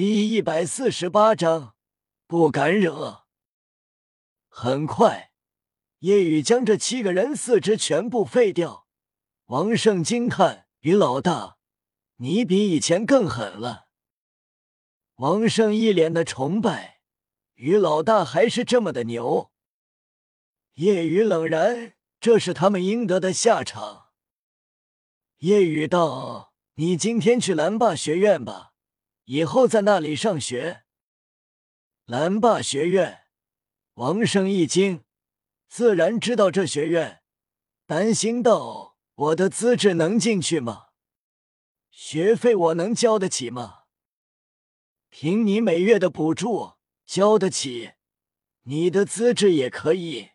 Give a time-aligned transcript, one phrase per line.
[0.00, 1.74] 第一百四十八章，
[2.28, 3.24] 不敢惹。
[4.46, 5.32] 很快，
[5.98, 8.86] 夜雨将这七个人四肢全部废掉。
[9.46, 11.58] 王胜惊叹：“于老大，
[12.18, 13.88] 你比以前更狠了。”
[15.18, 17.00] 王胜一脸的崇拜
[17.58, 19.50] ：“于老大还是这么的牛。”
[20.74, 24.10] 夜雨冷然：“这是他们应得的下场。”
[25.38, 28.66] 夜雨道：“你今天去蓝霸学院吧。”
[29.30, 30.84] 以后在那里上学。
[32.06, 33.26] 蓝霸学院，
[33.94, 35.04] 王胜一惊，
[35.68, 37.20] 自然知道这学院，
[37.84, 40.86] 担心道：“我的资质能进去吗？
[41.90, 43.80] 学费我能交得起吗？
[45.10, 47.92] 凭你每月的补助，交得起，
[48.62, 50.30] 你的资质也可以。”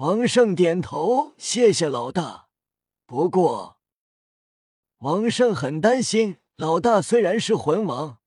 [0.00, 2.48] 王胜点头，谢谢老大。
[3.04, 3.82] 不过，
[5.00, 6.39] 王胜很担心。
[6.60, 8.18] 老大虽然是魂王，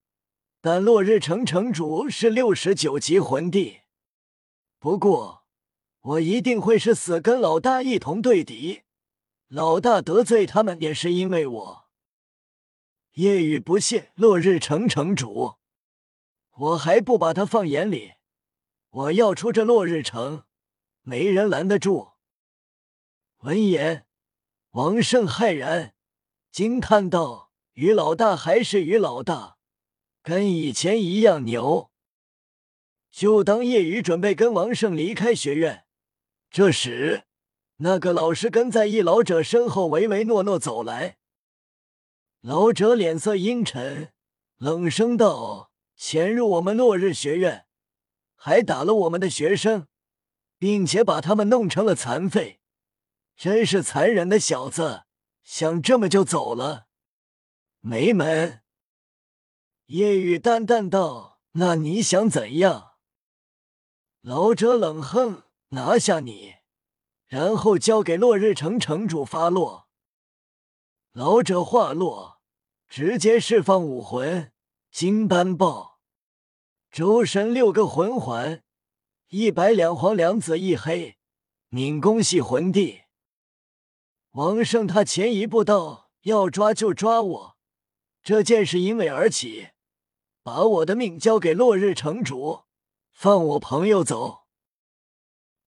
[0.60, 3.82] 但落日城城主是六十九级魂帝。
[4.80, 5.44] 不过，
[6.00, 8.82] 我一定会是死跟老大一同对敌。
[9.50, 11.86] 老大得罪他们也是因为我。
[13.12, 15.58] 夜雨不屑，落日城城主，
[16.56, 18.14] 我还不把他放眼里。
[18.90, 20.46] 我要出这落日城，
[21.04, 22.14] 没人拦得住。
[23.42, 24.08] 闻言，
[24.72, 25.94] 王胜骇然，
[26.52, 27.43] 惊叹道。
[27.74, 29.58] 于老大还是于老大，
[30.22, 31.90] 跟以前一样牛。
[33.10, 35.86] 就当叶雨准备跟王胜离开学院，
[36.52, 37.24] 这时，
[37.78, 41.18] 那个老师跟在一老者身后唯唯诺诺走来。
[42.42, 44.12] 老者脸色阴沉，
[44.58, 47.66] 冷声道：“潜入我们落日学院，
[48.36, 49.88] 还打了我们的学生，
[50.60, 52.60] 并且把他们弄成了残废，
[53.36, 55.04] 真是残忍的小子！
[55.44, 56.86] 想这么就走了？”
[57.86, 58.62] 没门！
[59.88, 62.94] 夜雨淡淡道：“那你想怎样？”
[64.24, 65.44] 老者冷哼
[65.76, 66.54] ：“拿下你，
[67.28, 69.90] 然后交给落日城城主发落。”
[71.12, 72.42] 老者话落，
[72.88, 74.54] 直接释放武魂
[74.90, 76.00] 金斑豹，
[76.90, 78.64] 周身六个魂环，
[79.28, 81.18] 一白两黄两紫一黑，
[81.68, 83.02] 敏攻系魂帝。
[84.32, 87.53] 王胜他前一步道：“要抓就抓我。”
[88.24, 89.72] 这件事因为而起，
[90.44, 92.64] 把我的命交给落日城主，
[93.12, 94.46] 放我朋友走。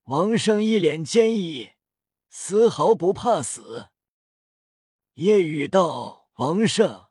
[0.04, 1.72] 王胜一脸坚毅，
[2.30, 3.90] 丝毫不怕死。
[5.14, 7.08] 夜雨道：“王胜，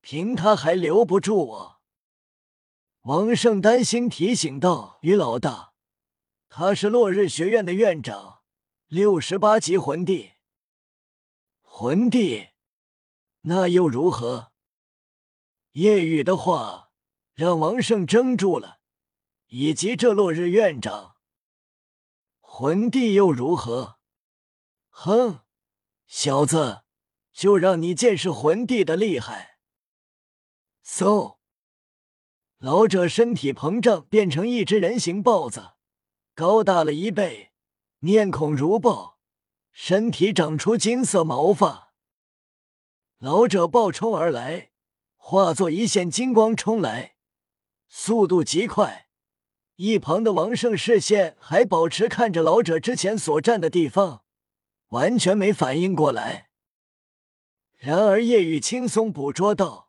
[0.00, 1.80] 凭他还留不住我。”
[3.02, 5.72] 王胜担心，提醒道：“于老大，
[6.48, 8.42] 他是落日学院的院长，
[8.86, 10.34] 六十八级魂帝。
[11.62, 12.50] 魂帝，
[13.40, 14.52] 那又如何？”
[15.74, 16.92] 夜雨的话
[17.34, 18.78] 让王胜怔住了，
[19.48, 21.16] 以及这落日院长，
[22.38, 23.98] 魂帝又如何？
[24.90, 25.40] 哼，
[26.06, 26.84] 小子，
[27.32, 29.58] 就让你见识魂帝的厉害。
[30.86, 31.38] 嗖，
[32.58, 35.72] 老者身体膨胀，变成一只人形豹子，
[36.36, 37.50] 高大了一倍，
[37.98, 39.18] 面孔如豹，
[39.72, 41.94] 身体长出金色毛发。
[43.18, 44.70] 老者暴冲而来。
[45.26, 47.14] 化作一线金光冲来，
[47.88, 49.08] 速度极快。
[49.76, 54.22] 一旁的王胜视线还保持看着老者之前所站的地方，
[54.88, 56.50] 完全没反应过来。
[57.78, 59.88] 然而夜雨轻松捕捉到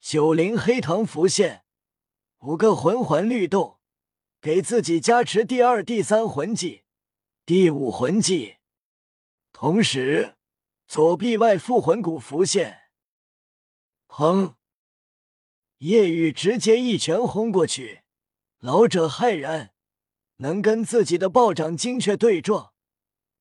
[0.00, 1.62] 九灵黑糖浮现，
[2.38, 3.80] 五个魂环律动，
[4.40, 6.84] 给自己加持第二、第三魂技、
[7.44, 8.56] 第五魂技。
[9.52, 10.36] 同时，
[10.88, 12.78] 左臂外附魂骨浮现，
[14.08, 14.54] 砰！
[15.80, 18.02] 叶雨直接一拳轰过去，
[18.58, 19.72] 老者骇然，
[20.36, 22.74] 能跟自己的暴掌精确对撞，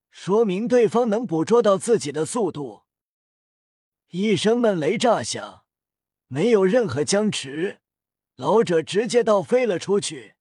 [0.09, 2.83] 说明对方能捕捉到自己的速度。
[4.11, 5.65] 一声闷雷炸响，
[6.27, 7.81] 没有任何僵持，
[8.37, 10.35] 老者直接倒飞了出去，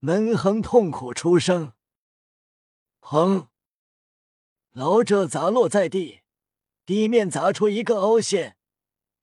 [0.00, 1.72] 闷哼痛苦出声。
[3.00, 3.46] 砰！
[4.72, 6.20] 老者砸落在地，
[6.84, 8.57] 地面砸出一个凹陷。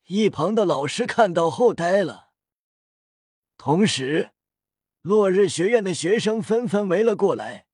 [0.07, 2.29] 一旁的老师看到后呆了，
[3.57, 4.33] 同时，
[5.01, 7.65] 落日学院的学生纷纷围了过来，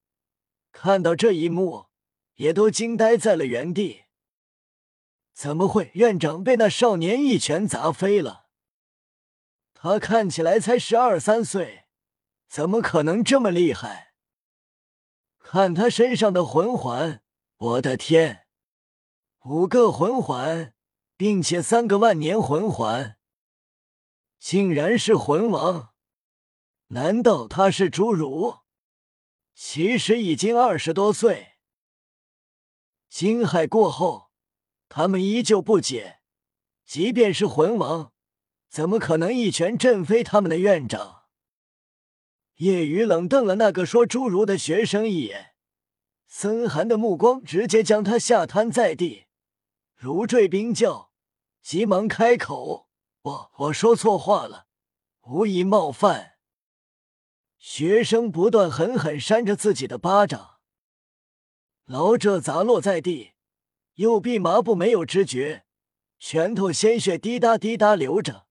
[0.71, 1.87] 看到这一幕，
[2.35, 4.03] 也都惊呆在了原地。
[5.33, 5.91] 怎么会？
[5.95, 8.47] 院长被那少年一拳砸飞了？
[9.73, 11.85] 他看起来才十二三岁，
[12.47, 14.13] 怎么可能这么厉害？
[15.39, 17.23] 看他身上的魂环，
[17.57, 18.45] 我的天，
[19.43, 20.73] 五个魂环！
[21.21, 23.15] 并且三个万年魂环，
[24.39, 25.93] 竟然是魂王？
[26.87, 28.61] 难道他是侏儒？
[29.53, 31.57] 其实已经二十多岁。
[33.07, 34.31] 惊骇过后，
[34.89, 36.21] 他们依旧不解，
[36.85, 38.13] 即便是魂王，
[38.67, 41.25] 怎么可能一拳震飞他们的院长？
[42.55, 45.53] 叶雨冷瞪了那个说侏儒的学生一眼，
[46.25, 49.27] 森寒的目光直接将他吓瘫在地，
[49.95, 51.10] 如坠冰窖，
[51.61, 52.89] 急忙开口
[53.21, 54.67] ：“我我说错话了，
[55.21, 56.33] 无意冒犯。”
[57.57, 60.59] 学生不断狠狠扇着自己的巴掌，
[61.85, 63.33] 老者砸落在地，
[63.93, 65.65] 右臂麻布没有知觉，
[66.17, 68.47] 拳头鲜血滴答滴答流着，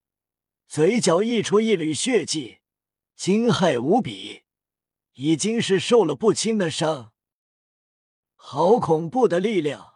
[0.68, 2.60] 嘴角溢出一缕血迹，
[3.16, 4.44] 惊骇无比，
[5.14, 7.12] 已经是受了不轻的伤。
[8.36, 9.89] 好恐怖的力量！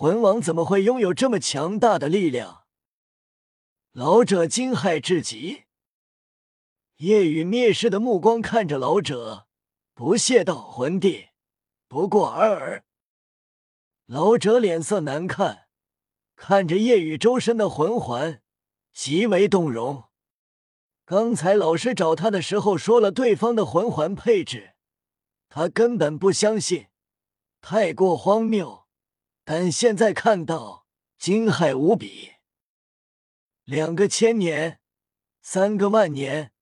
[0.00, 2.62] 魂王怎么会拥有这么强大的力量？
[3.90, 5.64] 老者惊骇至极。
[6.98, 9.48] 夜雨蔑视的目光看着老者，
[9.94, 11.30] 不屑道：“魂帝，
[11.88, 12.84] 不过尔尔。”
[14.06, 15.66] 老者脸色难看，
[16.36, 18.40] 看着夜雨周身的魂环，
[18.92, 20.04] 极为动容。
[21.04, 24.76] 刚才老师找他的时候说了对方的魂环配置，
[25.48, 26.86] 他根本不相信，
[27.60, 28.86] 太过荒谬。
[29.50, 30.84] 但现在看到，
[31.16, 32.32] 惊骇无比。
[33.64, 34.82] 两个千年，
[35.40, 36.52] 三个万年。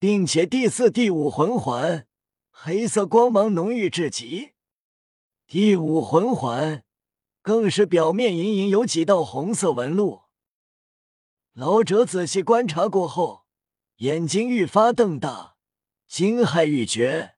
[0.00, 2.08] 并且第四、第五魂环
[2.50, 4.54] 黑色光芒浓郁至极，
[5.46, 6.84] 第五魂环
[7.40, 10.22] 更是表面隐隐有几道红色纹路。
[11.52, 13.44] 老者仔细观察过后，
[13.98, 15.54] 眼睛愈发瞪大，
[16.08, 17.36] 惊骇欲绝。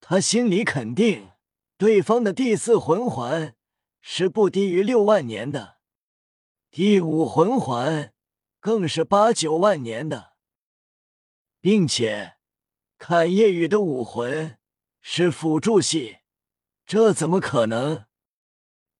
[0.00, 1.30] 他心里肯定，
[1.78, 3.54] 对方的第四魂环
[4.10, 5.80] 是不低于六万年的，
[6.70, 8.14] 第五魂环
[8.58, 10.32] 更是八九万年的。
[11.60, 12.38] 并且，
[12.96, 14.56] 看夜雨的武魂
[15.02, 16.20] 是辅助系，
[16.86, 18.06] 这怎么可能？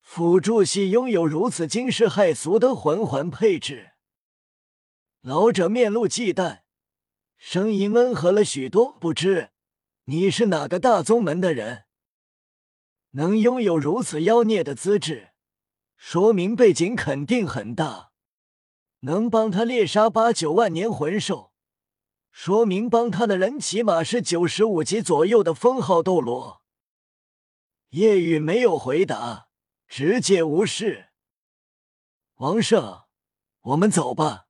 [0.02, 3.92] 辅助系拥有如此惊世骇俗的魂环配置？
[5.22, 6.60] 老者面露忌惮，
[7.38, 8.92] 声音温和了许多。
[9.00, 9.52] 不知
[10.04, 11.86] 你是哪个大宗门的人？
[13.12, 15.30] 能拥有如此妖孽的资质，
[15.96, 18.10] 说明背景肯定很大，
[19.00, 21.52] 能帮他猎杀八九万年魂兽。
[22.30, 26.62] 说明帮他的人起码是九十五级左右的封号斗罗。
[27.90, 29.48] 夜雨没有回答，
[29.88, 31.08] 直接无视。
[32.36, 33.04] 王胜，
[33.62, 34.46] 我们走吧。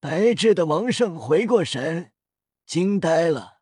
[0.00, 2.12] 呆滞的王胜回过神，
[2.66, 3.60] 惊呆了。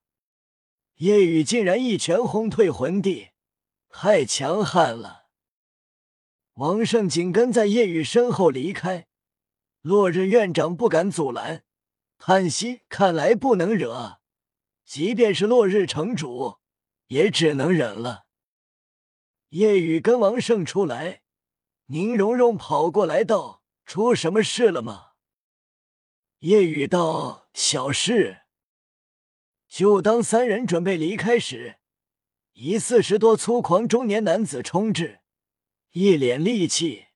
[0.96, 3.28] 夜雨竟然一拳轰退魂帝，
[3.98, 5.30] 太强悍了。
[6.56, 9.08] 王胜紧跟在叶雨身后离开，
[9.80, 11.64] 落日院长不敢阻拦。
[12.18, 14.20] 叹息，看来不能惹，
[14.84, 16.58] 即便是落日城主，
[17.06, 18.26] 也只能忍了。
[19.48, 21.22] 夜雨跟王胜出来，
[21.86, 25.12] 宁荣荣跑过来道：“出什么事了吗？”
[26.40, 28.42] 夜雨道：“小事。”
[29.66, 31.78] 就当三人准备离开时，
[32.58, 35.20] 一四十多粗狂中年男子冲至，
[35.90, 37.08] 一脸戾气：“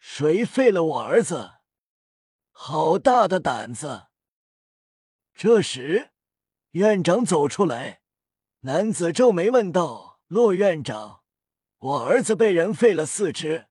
[0.00, 1.56] 谁废了我儿子？”
[2.50, 4.06] 好大的胆子！
[5.34, 6.12] 这时，
[6.70, 8.00] 院长走出来，
[8.60, 11.22] 男子皱眉问道：“骆院长，
[11.76, 13.66] 我儿子被人废了四肢，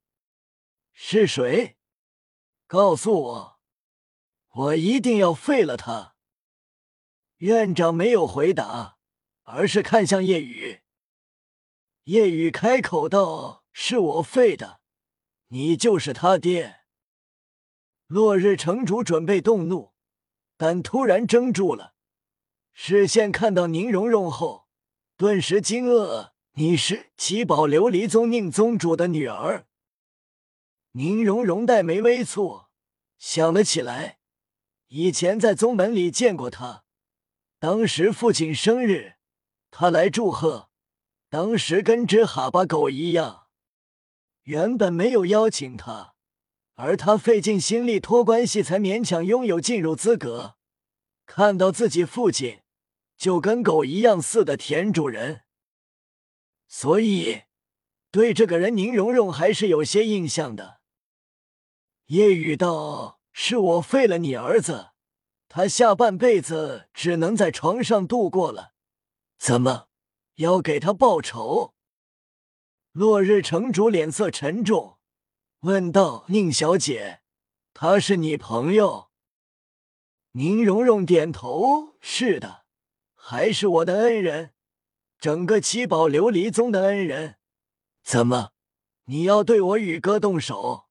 [0.93, 1.79] 是谁？
[2.67, 3.59] 告诉我，
[4.49, 6.13] 我一定要废了他。”
[7.37, 8.94] 院长没有回答，
[9.45, 10.81] 而是看向叶雨。
[12.03, 14.79] 叶雨开口道：“是我废的，
[15.47, 16.81] 你就是他爹。”
[18.05, 19.93] 落日城主准备动怒，
[20.57, 21.95] 但突然怔住了，
[22.71, 24.67] 视线看到宁荣荣后，
[25.17, 29.65] 顿时惊愕：“你是七宝琉璃宗宁宗主的女儿？”
[30.93, 32.67] 宁荣荣黛眉微蹙，
[33.17, 34.19] 想了起来，
[34.87, 36.85] 以前在宗门里见过她，
[37.57, 39.14] 当时父亲生日，
[39.77, 40.69] 他来祝贺，
[41.27, 43.47] 当时跟只哈巴狗一样，
[44.43, 46.13] 原本没有邀请他。
[46.75, 50.55] 而他费尽心力托关系，才勉强拥有进入资格。
[51.25, 52.61] 看到自己父亲，
[53.17, 55.41] 就跟狗一样似的田主人，
[56.69, 57.41] 所以
[58.11, 60.79] 对这个人宁荣荣还是有些印象的。
[62.05, 64.91] 叶雨道：“是我废了你儿子，
[65.49, 68.74] 他下半辈子只能在床上度过了。
[69.45, 69.89] 怎么
[70.37, 71.75] 要给他报仇？”
[72.93, 74.97] 落日城主脸色沉重。
[75.59, 77.21] 问道：“宁小姐，
[77.71, 79.11] 他是你朋友？
[80.31, 82.65] 宁荣荣点头：“是的，
[83.13, 84.55] 还是我的恩人，
[85.19, 87.37] 整个七宝琉璃宗的恩人。
[88.01, 88.49] 怎么，
[89.03, 90.89] 你要对我宇哥动手？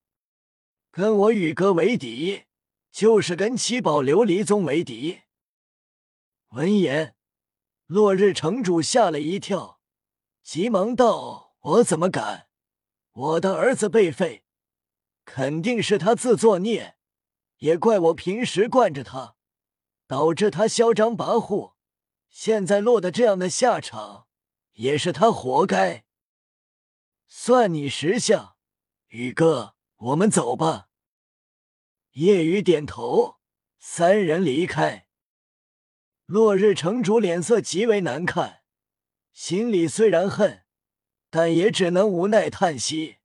[0.93, 2.45] 跟我宇哥为敌，
[2.93, 5.23] 就是跟七宝琉璃宗为敌。”
[6.55, 7.17] 闻言，
[7.87, 9.79] 落日城主吓了一跳，
[10.43, 12.49] 急忙道：“我怎么敢？
[13.13, 14.45] 我的儿子被废，
[15.27, 16.97] 肯定是他自作孽，
[17.59, 19.37] 也怪我平时惯着他，
[20.07, 21.75] 导致他嚣张跋扈，
[22.31, 24.29] 现在落得这样的下场，
[24.73, 26.07] 也是他活该。
[27.27, 28.57] 算你识相，
[29.09, 30.89] 宇哥，我们走吧。”
[32.13, 33.37] 夜雨点头，
[33.79, 35.04] 三人离开。
[36.27, 38.63] 落日城主脸色极为难看，
[39.35, 40.63] 心里虽然恨，
[41.29, 43.17] 但也只能无奈叹息。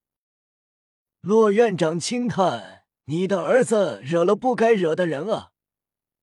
[1.22, 5.51] 洛院长轻叹：“你的儿子惹了不该惹的人啊！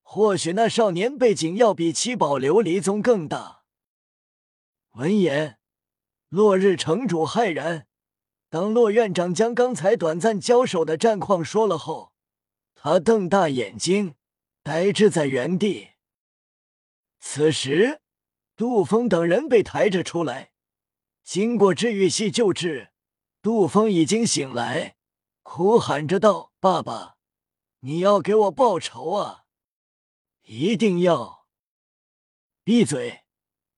[0.03, 3.63] 或许那少年背景要比七宝琉璃宗更大。”
[4.93, 5.57] 闻言，
[6.29, 7.87] 落日城主骇然。
[8.49, 12.13] 当洛院长将刚才短暂交手的战况说了后，
[12.75, 14.13] 他瞪大眼睛，
[14.61, 15.89] 呆滞在原地。
[17.19, 18.01] 此时，
[18.55, 20.51] 杜峰等人被抬着出来，
[21.23, 22.91] 经过治愈系救治，
[23.41, 24.95] 杜峰已经醒来，
[25.43, 27.17] 哭喊着道：“爸爸，
[27.81, 29.45] 你要给我报仇啊！
[30.43, 31.45] 一定要！”
[32.63, 33.25] 闭嘴！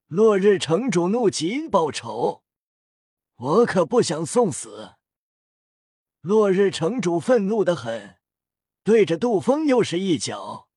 [0.08, 2.44] 落日城主怒极：“报仇？
[3.36, 4.96] 我可不想送死！”
[6.22, 8.18] 落日城主愤怒的很，
[8.84, 10.69] 对着杜峰又是一脚。